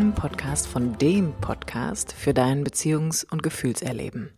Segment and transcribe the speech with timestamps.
[0.00, 4.30] Deinem Podcast, von dem Podcast für dein Beziehungs- und Gefühlserleben.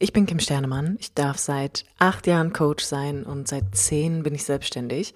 [0.00, 0.96] Ich bin Kim Sternemann.
[0.98, 5.14] Ich darf seit acht Jahren Coach sein und seit zehn bin ich selbstständig.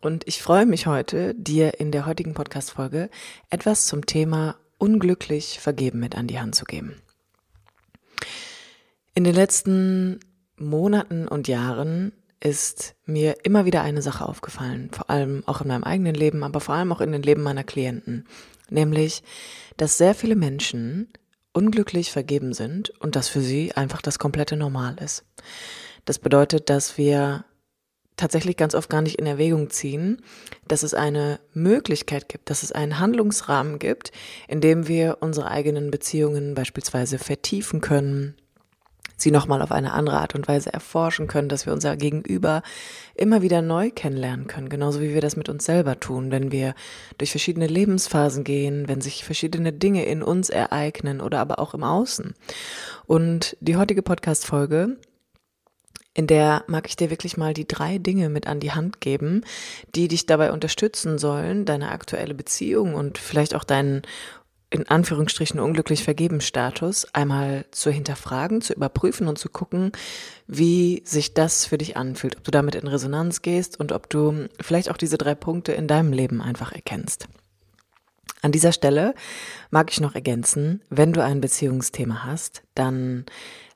[0.00, 3.10] Und ich freue mich heute, dir in der heutigen Podcast-Folge
[3.48, 6.94] etwas zum Thema unglücklich vergeben mit an die Hand zu geben.
[9.16, 10.20] In den letzten
[10.56, 15.82] Monaten und Jahren ist mir immer wieder eine Sache aufgefallen, vor allem auch in meinem
[15.82, 18.24] eigenen Leben, aber vor allem auch in den Leben meiner Klienten
[18.70, 19.22] nämlich,
[19.76, 21.08] dass sehr viele Menschen
[21.52, 25.24] unglücklich vergeben sind und dass für sie einfach das komplette Normal ist.
[26.04, 27.44] Das bedeutet, dass wir
[28.16, 30.22] tatsächlich ganz oft gar nicht in Erwägung ziehen,
[30.68, 34.12] dass es eine Möglichkeit gibt, dass es einen Handlungsrahmen gibt,
[34.46, 38.36] in dem wir unsere eigenen Beziehungen beispielsweise vertiefen können,
[39.20, 42.62] sie nochmal auf eine andere Art und Weise erforschen können, dass wir unser Gegenüber
[43.14, 46.74] immer wieder neu kennenlernen können, genauso wie wir das mit uns selber tun, wenn wir
[47.18, 51.82] durch verschiedene Lebensphasen gehen, wenn sich verschiedene Dinge in uns ereignen oder aber auch im
[51.82, 52.34] Außen.
[53.06, 54.96] Und die heutige Podcast-Folge
[56.12, 59.42] in der mag ich dir wirklich mal die drei Dinge mit an die Hand geben,
[59.94, 64.02] die dich dabei unterstützen sollen, deine aktuelle Beziehung und vielleicht auch deinen
[64.70, 69.90] in Anführungsstrichen unglücklich vergeben Status einmal zu hinterfragen, zu überprüfen und zu gucken,
[70.46, 74.48] wie sich das für dich anfühlt, ob du damit in Resonanz gehst und ob du
[74.60, 77.28] vielleicht auch diese drei Punkte in deinem Leben einfach erkennst.
[78.42, 79.14] An dieser Stelle
[79.70, 83.26] mag ich noch ergänzen, wenn du ein Beziehungsthema hast, dann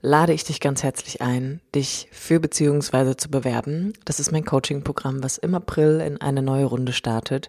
[0.05, 3.95] lade ich dich ganz herzlich ein, dich für Beziehungsweise zu bewerben.
[4.05, 7.49] Das ist mein Coaching-Programm, was im April in eine neue Runde startet,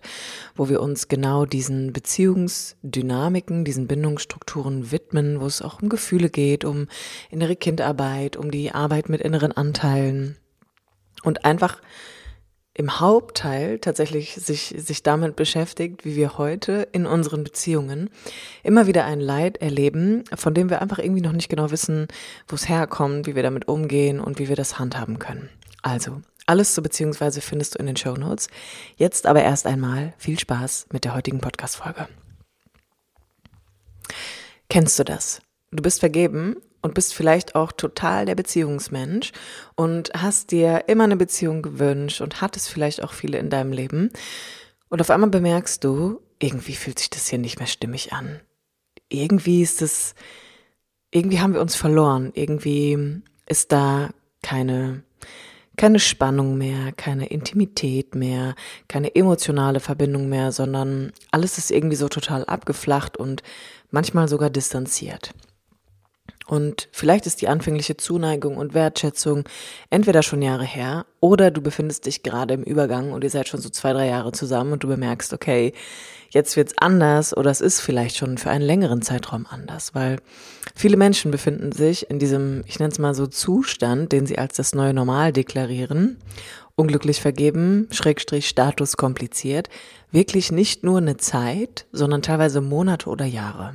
[0.55, 6.63] wo wir uns genau diesen Beziehungsdynamiken, diesen Bindungsstrukturen widmen, wo es auch um Gefühle geht,
[6.63, 6.87] um
[7.29, 10.37] innere Kindarbeit, um die Arbeit mit inneren Anteilen
[11.23, 11.81] und einfach
[12.77, 18.09] im Hauptteil tatsächlich sich, sich damit beschäftigt, wie wir heute in unseren Beziehungen
[18.63, 22.07] immer wieder ein Leid erleben, von dem wir einfach irgendwie noch nicht genau wissen,
[22.49, 25.49] wo es herkommt, wie wir damit umgehen und wie wir das handhaben können.
[25.83, 28.49] Also, alles zu Beziehungsweise findest du in den Show Notes.
[28.97, 32.09] Jetzt aber erst einmal viel Spaß mit der heutigen Podcast-Folge.
[34.69, 35.41] Kennst du das?
[35.71, 39.31] Du bist vergeben und bist vielleicht auch total der Beziehungsmensch
[39.75, 44.11] und hast dir immer eine Beziehung gewünscht und hattest vielleicht auch viele in deinem Leben.
[44.89, 48.39] Und auf einmal bemerkst du, irgendwie fühlt sich das hier nicht mehr stimmig an.
[49.09, 50.13] Irgendwie ist es,
[51.09, 52.31] irgendwie haben wir uns verloren.
[52.35, 54.11] Irgendwie ist da
[54.43, 55.01] keine,
[55.77, 58.53] keine Spannung mehr, keine Intimität mehr,
[58.87, 63.41] keine emotionale Verbindung mehr, sondern alles ist irgendwie so total abgeflacht und
[63.89, 65.33] manchmal sogar distanziert.
[66.47, 69.45] Und vielleicht ist die anfängliche Zuneigung und Wertschätzung
[69.89, 73.61] entweder schon Jahre her oder du befindest dich gerade im Übergang und ihr seid schon
[73.61, 75.73] so zwei, drei Jahre zusammen und du bemerkst, okay,
[76.29, 80.17] jetzt wird's anders oder es ist vielleicht schon für einen längeren Zeitraum anders, weil
[80.75, 84.55] viele Menschen befinden sich in diesem, ich nenne es mal so Zustand, den sie als
[84.55, 86.17] das neue Normal deklarieren,
[86.75, 89.69] unglücklich vergeben, Schrägstrich Status kompliziert,
[90.11, 93.73] wirklich nicht nur eine Zeit, sondern teilweise Monate oder Jahre.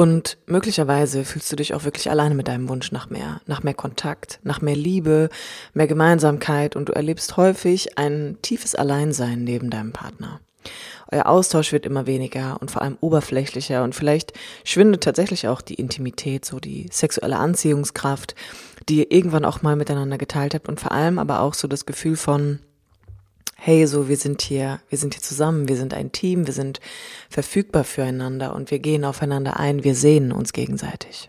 [0.00, 3.74] Und möglicherweise fühlst du dich auch wirklich alleine mit deinem Wunsch nach mehr, nach mehr
[3.74, 5.28] Kontakt, nach mehr Liebe,
[5.74, 6.74] mehr Gemeinsamkeit.
[6.74, 10.40] Und du erlebst häufig ein tiefes Alleinsein neben deinem Partner.
[11.12, 13.84] Euer Austausch wird immer weniger und vor allem oberflächlicher.
[13.84, 14.32] Und vielleicht
[14.64, 18.34] schwindet tatsächlich auch die Intimität, so die sexuelle Anziehungskraft,
[18.88, 20.70] die ihr irgendwann auch mal miteinander geteilt habt.
[20.70, 22.60] Und vor allem aber auch so das Gefühl von,
[23.62, 26.80] hey, so wir sind hier, wir sind hier zusammen, wir sind ein Team, wir sind
[27.28, 31.28] verfügbar füreinander und wir gehen aufeinander ein, wir sehen uns gegenseitig.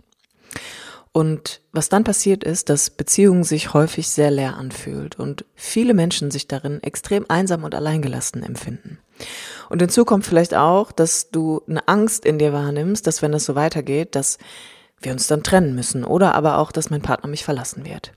[1.12, 6.32] Und was dann passiert ist, dass Beziehungen sich häufig sehr leer anfühlt und viele Menschen
[6.32, 8.98] sich darin extrem einsam und alleingelassen empfinden.
[9.70, 13.44] Und hinzu kommt vielleicht auch, dass du eine Angst in dir wahrnimmst, dass wenn das
[13.44, 14.38] so weitergeht, dass
[15.02, 18.14] wir uns dann trennen müssen oder aber auch, dass mein Partner mich verlassen wird.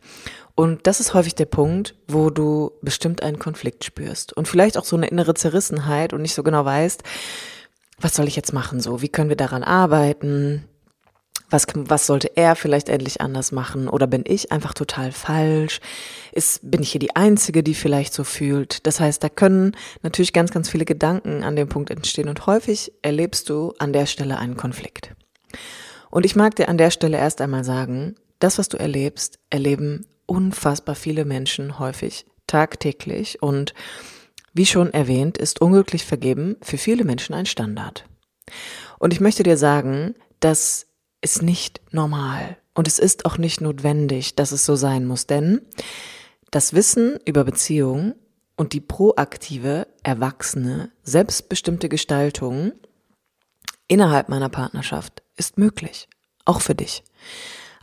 [0.56, 4.84] Und das ist häufig der Punkt, wo du bestimmt einen Konflikt spürst und vielleicht auch
[4.84, 7.02] so eine innere Zerrissenheit und nicht so genau weißt,
[7.98, 9.02] was soll ich jetzt machen so?
[9.02, 10.64] Wie können wir daran arbeiten?
[11.50, 13.88] Was, was sollte er vielleicht endlich anders machen?
[13.88, 15.80] Oder bin ich einfach total falsch?
[16.32, 18.86] Ist, bin ich hier die Einzige, die vielleicht so fühlt?
[18.86, 22.92] Das heißt, da können natürlich ganz, ganz viele Gedanken an dem Punkt entstehen und häufig
[23.02, 25.14] erlebst du an der Stelle einen Konflikt.
[26.10, 30.06] Und ich mag dir an der Stelle erst einmal sagen, das, was du erlebst, erleben
[30.26, 33.74] unfassbar viele Menschen häufig tagtäglich und
[34.52, 38.04] wie schon erwähnt, ist unglücklich vergeben für viele Menschen ein Standard.
[38.98, 40.86] Und ich möchte dir sagen, dass
[41.24, 42.58] ist nicht normal.
[42.74, 45.62] Und es ist auch nicht notwendig, dass es so sein muss, denn
[46.50, 48.14] das Wissen über Beziehungen
[48.56, 52.72] und die proaktive, erwachsene, selbstbestimmte Gestaltung
[53.88, 56.08] innerhalb meiner Partnerschaft ist möglich.
[56.44, 57.02] Auch für dich.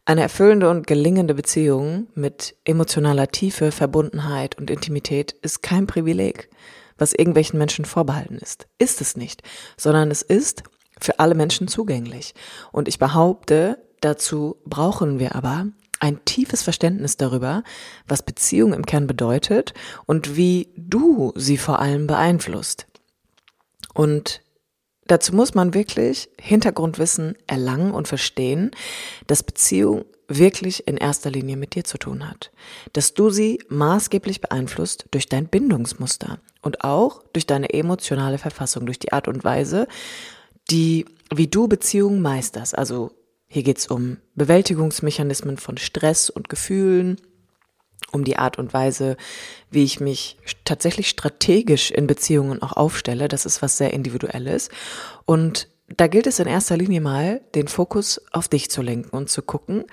[0.05, 6.49] Eine erfüllende und gelingende Beziehung mit emotionaler Tiefe, Verbundenheit und Intimität ist kein Privileg,
[6.97, 8.67] was irgendwelchen Menschen vorbehalten ist.
[8.79, 9.43] Ist es nicht,
[9.77, 10.63] sondern es ist
[10.99, 12.33] für alle Menschen zugänglich.
[12.71, 15.67] Und ich behaupte, dazu brauchen wir aber
[15.99, 17.63] ein tiefes Verständnis darüber,
[18.07, 19.73] was Beziehung im Kern bedeutet
[20.07, 22.87] und wie du sie vor allem beeinflusst.
[23.93, 24.41] Und
[25.07, 28.71] dazu muss man wirklich Hintergrundwissen erlangen und verstehen,
[29.27, 32.51] dass Beziehung wirklich in erster Linie mit dir zu tun hat.
[32.93, 38.99] Dass du sie maßgeblich beeinflusst durch dein Bindungsmuster und auch durch deine emotionale Verfassung, durch
[38.99, 39.87] die Art und Weise,
[40.69, 42.77] die, wie du Beziehungen meisterst.
[42.77, 43.11] Also
[43.47, 47.17] hier geht's um Bewältigungsmechanismen von Stress und Gefühlen,
[48.11, 49.17] um die Art und Weise,
[49.69, 53.27] wie ich mich tatsächlich strategisch in Beziehungen auch aufstelle.
[53.27, 54.69] Das ist was sehr Individuelles.
[55.25, 59.29] Und da gilt es in erster Linie mal, den Fokus auf dich zu lenken und
[59.29, 59.85] zu gucken,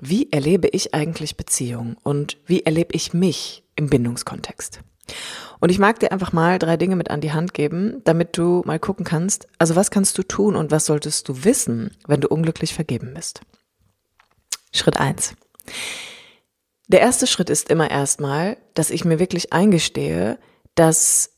[0.00, 4.80] wie erlebe ich eigentlich Beziehungen und wie erlebe ich mich im Bindungskontext.
[5.60, 8.62] Und ich mag dir einfach mal drei Dinge mit an die Hand geben, damit du
[8.64, 12.28] mal gucken kannst, also was kannst du tun und was solltest du wissen, wenn du
[12.28, 13.40] unglücklich vergeben bist.
[14.72, 15.34] Schritt eins:
[16.88, 20.38] Der erste Schritt ist immer erstmal, dass ich mir wirklich eingestehe,
[20.74, 21.30] dass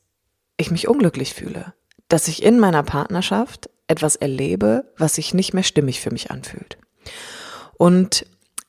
[0.57, 1.75] ich mich unglücklich fühle,
[2.09, 6.79] dass ich in meiner Partnerschaft etwas erlebe, was sich nicht mehr stimmig für mich anfühlt.
[7.79, 8.27] Und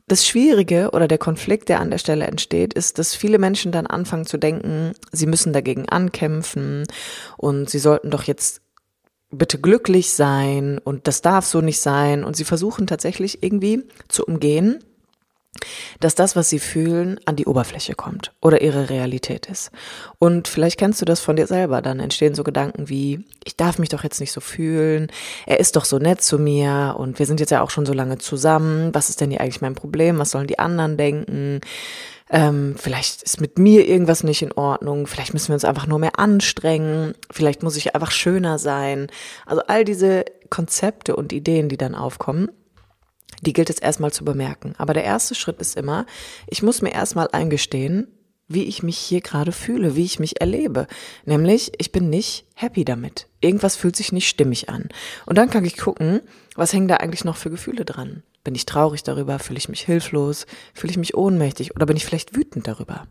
[0.07, 3.87] das Schwierige oder der Konflikt, der an der Stelle entsteht, ist, dass viele Menschen dann
[3.87, 6.85] anfangen zu denken, sie müssen dagegen ankämpfen
[7.35, 8.61] und sie sollten doch jetzt
[9.29, 12.23] bitte glücklich sein und das darf so nicht sein.
[12.23, 14.81] Und sie versuchen tatsächlich irgendwie zu umgehen,
[15.99, 19.71] dass das, was sie fühlen, an die Oberfläche kommt oder ihre Realität ist.
[20.19, 21.81] Und vielleicht kennst du das von dir selber.
[21.81, 25.11] Dann entstehen so Gedanken wie, ich darf mich doch jetzt nicht so fühlen,
[25.45, 27.93] er ist doch so nett zu mir und wir sind jetzt ja auch schon so
[27.93, 28.93] lange zusammen.
[28.93, 30.19] Was ist denn hier eigentlich mein Problem?
[30.19, 31.61] Was sollen die anderen denken?
[32.29, 35.99] Ähm, vielleicht ist mit mir irgendwas nicht in Ordnung, vielleicht müssen wir uns einfach nur
[35.99, 39.07] mehr anstrengen, vielleicht muss ich einfach schöner sein.
[39.45, 42.49] Also all diese Konzepte und Ideen, die dann aufkommen,
[43.41, 44.73] die gilt es erstmal zu bemerken.
[44.77, 46.05] Aber der erste Schritt ist immer,
[46.47, 48.07] ich muss mir erstmal eingestehen,
[48.47, 50.87] wie ich mich hier gerade fühle, wie ich mich erlebe.
[51.25, 53.27] Nämlich, ich bin nicht happy damit.
[53.41, 54.89] Irgendwas fühlt sich nicht stimmig an.
[55.25, 56.21] Und dann kann ich gucken,
[56.55, 58.23] was hängen da eigentlich noch für Gefühle dran?
[58.43, 59.39] Bin ich traurig darüber?
[59.39, 60.45] Fühle ich mich hilflos?
[60.73, 61.75] Fühle ich mich ohnmächtig?
[61.75, 63.07] Oder bin ich vielleicht wütend darüber?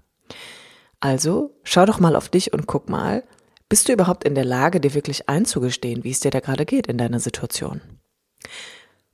[1.01, 3.23] Also, schau doch mal auf dich und guck mal,
[3.69, 6.87] bist du überhaupt in der Lage, dir wirklich einzugestehen, wie es dir da gerade geht
[6.87, 7.83] in deiner Situation?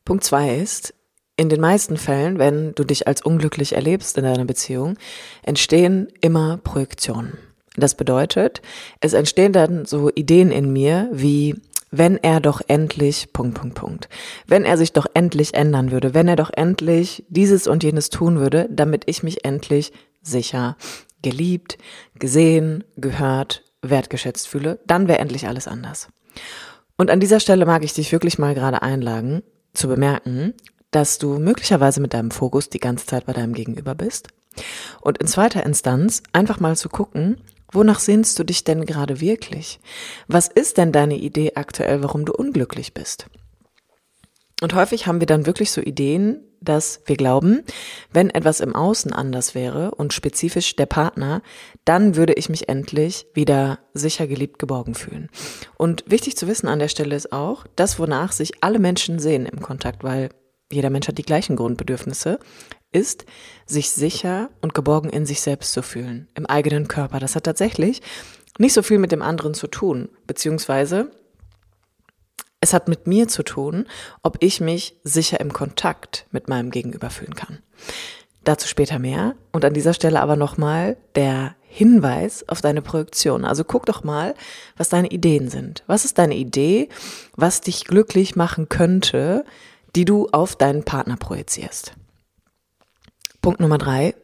[0.04, 0.94] Punkt zwei ist,
[1.36, 4.96] in den meisten Fällen, wenn du dich als unglücklich erlebst in deiner Beziehung,
[5.42, 7.38] entstehen immer Projektionen.
[7.76, 8.60] Das bedeutet,
[9.00, 11.56] es entstehen dann so Ideen in mir wie,
[11.90, 14.08] wenn er doch endlich, Punkt, Punkt, Punkt.
[14.46, 18.38] Wenn er sich doch endlich ändern würde, wenn er doch endlich dieses und jenes tun
[18.38, 20.76] würde, damit ich mich endlich sicher,
[21.22, 21.78] geliebt,
[22.18, 26.08] gesehen, gehört, wertgeschätzt fühle, dann wäre endlich alles anders.
[26.96, 29.42] Und an dieser Stelle mag ich dich wirklich mal gerade einladen,
[29.74, 30.54] zu bemerken,
[30.92, 34.28] dass du möglicherweise mit deinem Fokus die ganze Zeit bei deinem Gegenüber bist.
[35.00, 37.40] Und in zweiter Instanz einfach mal zu gucken,
[37.72, 39.80] wonach sehnst du dich denn gerade wirklich?
[40.28, 43.26] Was ist denn deine Idee aktuell, warum du unglücklich bist?
[44.60, 47.64] Und häufig haben wir dann wirklich so Ideen, dass wir glauben,
[48.12, 51.42] wenn etwas im Außen anders wäre und spezifisch der Partner,
[51.84, 55.28] dann würde ich mich endlich wieder sicher geliebt geborgen fühlen.
[55.76, 59.46] Und wichtig zu wissen an der Stelle ist auch, das, wonach sich alle Menschen sehen
[59.46, 60.28] im Kontakt, weil
[60.72, 62.38] jeder Mensch hat die gleichen Grundbedürfnisse,
[62.92, 63.24] ist,
[63.66, 67.18] sich sicher und geborgen in sich selbst zu fühlen, im eigenen Körper.
[67.18, 68.02] Das hat tatsächlich
[68.58, 71.10] nicht so viel mit dem anderen zu tun, beziehungsweise
[72.60, 73.86] es hat mit mir zu tun,
[74.22, 77.58] ob ich mich sicher im Kontakt mit meinem Gegenüber fühlen kann.
[78.44, 79.34] Dazu später mehr.
[79.52, 83.44] Und an dieser Stelle aber nochmal der Hinweis auf deine Projektion.
[83.44, 84.34] Also guck doch mal,
[84.76, 85.82] was deine Ideen sind.
[85.86, 86.88] Was ist deine Idee,
[87.34, 89.44] was dich glücklich machen könnte,
[89.96, 91.94] die du auf deinen Partner projizierst.
[93.40, 94.14] Punkt Nummer drei.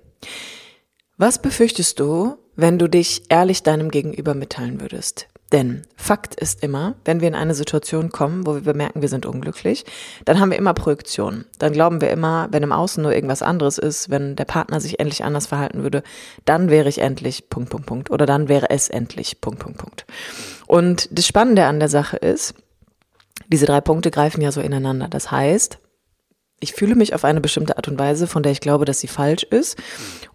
[1.17, 5.29] Was befürchtest du, wenn du dich ehrlich deinem Gegenüber mitteilen würdest?
[5.51, 9.25] Denn Fakt ist immer, wenn wir in eine Situation kommen, wo wir bemerken, wir sind
[9.25, 9.87] unglücklich,
[10.27, 11.47] dann haben wir immer Projektionen.
[11.59, 15.01] Dann glauben wir immer, wenn im Außen nur irgendwas anderes ist, wenn der Partner sich
[15.01, 16.03] endlich anders verhalten würde,
[16.45, 18.11] dann wäre ich endlich Punkt, Punkt, Punkt.
[18.11, 20.07] Oder dann wäre es endlich Punkt, Punkt, Punkt.
[20.67, 22.55] Und das Spannende an der Sache ist,
[23.49, 25.09] diese drei Punkte greifen ja so ineinander.
[25.09, 25.79] Das heißt,
[26.61, 29.07] ich fühle mich auf eine bestimmte Art und Weise, von der ich glaube, dass sie
[29.07, 29.79] falsch ist.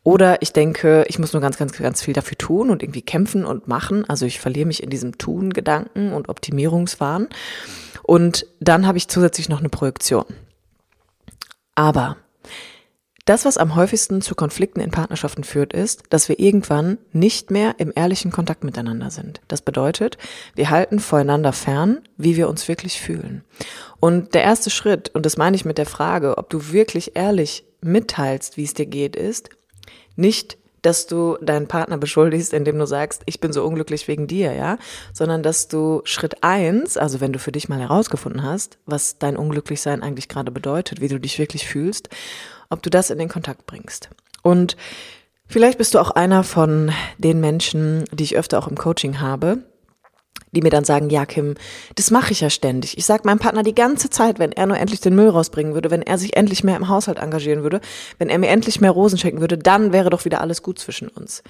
[0.04, 3.46] Oder ich denke, ich muss nur ganz, ganz, ganz viel dafür tun und irgendwie kämpfen
[3.46, 4.08] und machen.
[4.10, 7.28] Also ich verliere mich in diesem Tun-Gedanken und Optimierungswahn.
[8.04, 10.26] Und dann habe ich zusätzlich noch eine Projektion.
[11.76, 12.18] Aber
[13.26, 17.76] das, was am häufigsten zu Konflikten in Partnerschaften führt, ist, dass wir irgendwann nicht mehr
[17.78, 19.40] im ehrlichen Kontakt miteinander sind.
[19.48, 20.18] Das bedeutet,
[20.56, 23.44] wir halten voreinander fern, wie wir uns wirklich fühlen.
[24.02, 27.64] Und der erste Schritt, und das meine ich mit der Frage, ob du wirklich ehrlich
[27.82, 29.50] mitteilst, wie es dir geht, ist
[30.16, 34.54] nicht, dass du deinen Partner beschuldigst, indem du sagst, ich bin so unglücklich wegen dir,
[34.54, 34.78] ja,
[35.14, 39.38] sondern dass du Schritt eins, also wenn du für dich mal herausgefunden hast, was dein
[39.38, 42.10] Unglücklichsein eigentlich gerade bedeutet, wie du dich wirklich fühlst,
[42.74, 44.10] ob du das in den Kontakt bringst.
[44.42, 44.76] Und
[45.48, 49.60] vielleicht bist du auch einer von den Menschen, die ich öfter auch im Coaching habe,
[50.52, 51.56] die mir dann sagen, ja, Kim,
[51.96, 52.98] das mache ich ja ständig.
[52.98, 55.90] Ich sage meinem Partner die ganze Zeit, wenn er nur endlich den Müll rausbringen würde,
[55.90, 57.82] wenn er sich endlich mehr im Haushalt engagieren würde,
[58.20, 61.08] wenn er mir endlich mehr Rosen schenken würde, dann wäre doch wieder alles gut zwischen
[61.08, 61.44] uns.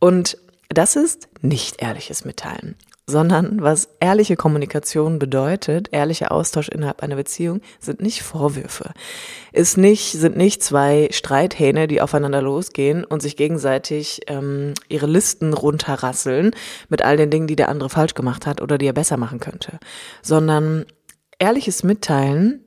[0.00, 2.76] Und das ist nicht ehrliches Mitteilen
[3.08, 8.92] sondern was ehrliche Kommunikation bedeutet, ehrlicher Austausch innerhalb einer Beziehung, sind nicht Vorwürfe.
[9.50, 15.54] Ist nicht, sind nicht zwei Streithähne, die aufeinander losgehen und sich gegenseitig ähm, ihre Listen
[15.54, 16.50] runterrasseln
[16.90, 19.40] mit all den Dingen, die der andere falsch gemacht hat oder die er besser machen
[19.40, 19.78] könnte.
[20.20, 20.84] Sondern
[21.38, 22.62] ehrliches Mitteilen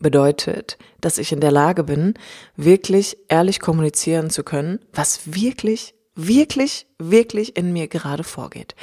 [0.00, 2.14] bedeutet, dass ich in der Lage bin,
[2.56, 8.74] wirklich ehrlich kommunizieren zu können, was wirklich wirklich, wirklich in mir gerade vorgeht.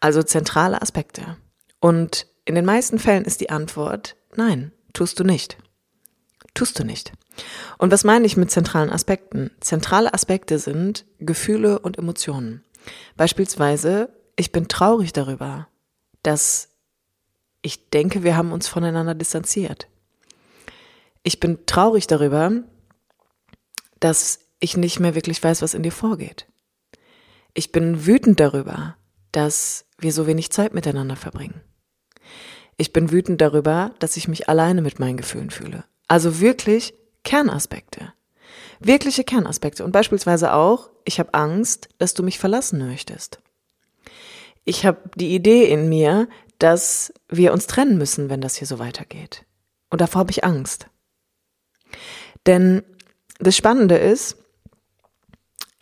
[0.00, 1.36] Also zentrale Aspekte.
[1.80, 5.56] Und in den meisten Fällen ist die Antwort, nein, tust du nicht.
[6.54, 7.12] Tust du nicht.
[7.78, 9.50] Und was meine ich mit zentralen Aspekten?
[9.60, 12.62] Zentrale Aspekte sind Gefühle und Emotionen.
[13.16, 15.68] Beispielsweise, ich bin traurig darüber,
[16.22, 16.68] dass
[17.62, 19.88] ich denke, wir haben uns voneinander distanziert.
[21.22, 22.52] Ich bin traurig darüber,
[24.00, 26.46] dass ich nicht mehr wirklich weiß, was in dir vorgeht.
[27.54, 28.96] Ich bin wütend darüber,
[29.32, 31.60] dass wir so wenig Zeit miteinander verbringen.
[32.76, 35.84] Ich bin wütend darüber, dass ich mich alleine mit meinen Gefühlen fühle.
[36.08, 38.12] Also wirklich Kernaspekte.
[38.80, 39.84] Wirkliche Kernaspekte.
[39.84, 43.40] Und beispielsweise auch, ich habe Angst, dass du mich verlassen möchtest.
[44.64, 48.78] Ich habe die Idee in mir, dass wir uns trennen müssen, wenn das hier so
[48.78, 49.44] weitergeht.
[49.90, 50.88] Und davor habe ich Angst.
[52.46, 52.82] Denn
[53.38, 54.36] das Spannende ist,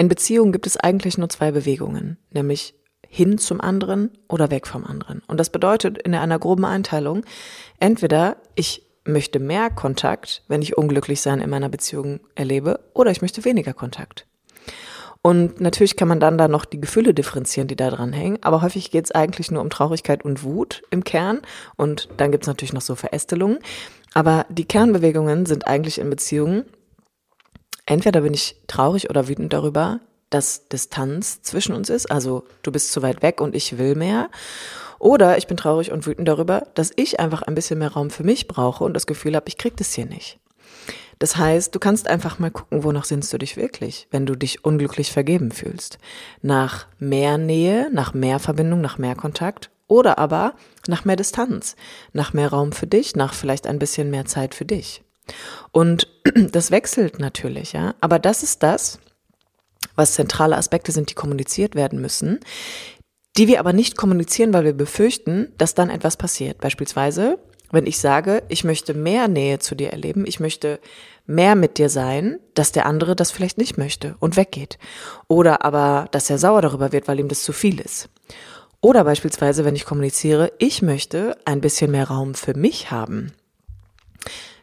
[0.03, 2.75] in Beziehungen gibt es eigentlich nur zwei Bewegungen, nämlich
[3.07, 5.23] hin zum anderen oder weg vom anderen.
[5.29, 7.25] Und das bedeutet in einer groben Einteilung,
[7.79, 13.23] entweder ich möchte mehr Kontakt, wenn ich unglücklich sein in meiner Beziehung erlebe, oder ich
[13.23, 14.27] möchte weniger Kontakt.
[15.23, 18.61] Und natürlich kann man dann da noch die Gefühle differenzieren, die da dran hängen, aber
[18.61, 21.43] häufig geht es eigentlich nur um Traurigkeit und Wut im Kern
[21.77, 23.61] und dann gibt es natürlich noch so Verästelungen.
[24.15, 26.65] Aber die Kernbewegungen sind eigentlich in Beziehungen
[27.87, 32.93] entweder bin ich traurig oder wütend darüber, dass Distanz zwischen uns ist, also du bist
[32.93, 34.31] zu weit weg und ich will mehr.
[34.99, 38.23] Oder ich bin traurig und wütend darüber, dass ich einfach ein bisschen mehr Raum für
[38.23, 40.39] mich brauche und das Gefühl habe, ich krieg das hier nicht.
[41.19, 44.65] Das heißt, du kannst einfach mal gucken, wonach sinnst du dich wirklich, wenn du dich
[44.65, 45.99] unglücklich vergeben fühlst.
[46.41, 50.55] Nach mehr Nähe, nach mehr Verbindung, nach mehr Kontakt oder aber
[50.87, 51.77] nach mehr Distanz,
[52.13, 55.03] nach mehr Raum für dich, nach vielleicht ein bisschen mehr Zeit für dich.
[55.71, 56.09] Und
[56.53, 57.95] das wechselt natürlich, ja.
[58.01, 58.99] Aber das ist das,
[59.97, 62.41] was zentrale Aspekte sind, die kommuniziert werden müssen,
[63.37, 66.59] die wir aber nicht kommunizieren, weil wir befürchten, dass dann etwas passiert.
[66.59, 67.39] Beispielsweise,
[67.71, 70.79] wenn ich sage, ich möchte mehr Nähe zu dir erleben, ich möchte
[71.25, 74.79] mehr mit dir sein, dass der andere das vielleicht nicht möchte und weggeht.
[75.29, 78.11] Oder aber, dass er sauer darüber wird, weil ihm das zu viel ist.
[78.83, 83.33] Oder beispielsweise, wenn ich kommuniziere, ich möchte ein bisschen mehr Raum für mich haben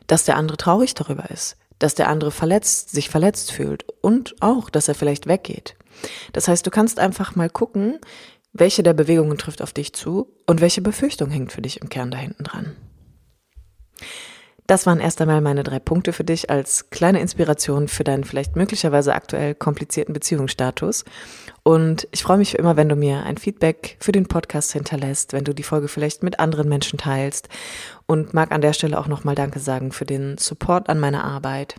[0.09, 4.69] dass der andere traurig darüber ist, dass der andere verletzt, sich verletzt fühlt und auch,
[4.69, 5.75] dass er vielleicht weggeht.
[6.33, 7.99] Das heißt, du kannst einfach mal gucken,
[8.51, 12.09] welche der Bewegungen trifft auf dich zu und welche Befürchtung hängt für dich im Kern
[12.09, 12.75] da hinten dran.
[14.65, 18.55] Das waren erst einmal meine drei Punkte für dich als kleine Inspiration für deinen vielleicht
[18.55, 21.05] möglicherweise aktuell komplizierten Beziehungsstatus.
[21.63, 25.43] Und ich freue mich immer, wenn du mir ein Feedback für den Podcast hinterlässt, wenn
[25.43, 27.49] du die Folge vielleicht mit anderen Menschen teilst
[28.09, 31.75] und mag an der Stelle auch nochmal Danke sagen für den Support an meiner Arbeit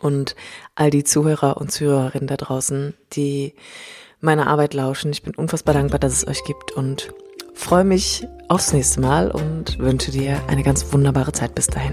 [0.00, 0.34] und
[0.74, 3.54] all die Zuhörer und Zuhörerinnen da draußen, die
[4.18, 5.12] meiner Arbeit lauschen.
[5.12, 7.12] Ich bin unfassbar dankbar, dass es euch gibt und
[7.52, 11.92] freue mich aufs nächste Mal und wünsche dir eine ganz wunderbare Zeit bis dahin.